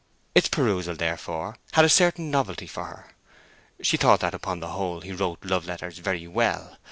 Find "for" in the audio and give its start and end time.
2.65-2.85